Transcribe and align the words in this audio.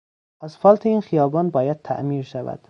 آسفالت 0.41 0.85
این 0.85 1.01
خیابان 1.01 1.49
باید 1.49 1.81
تعمیر 1.81 2.23
شود. 2.23 2.59